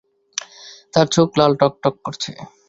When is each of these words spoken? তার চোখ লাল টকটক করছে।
তার 0.93 1.07
চোখ 1.15 1.29
লাল 1.39 1.51
টকটক 1.61 1.95
করছে। 2.05 2.31